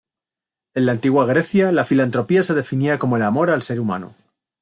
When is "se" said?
2.41-2.55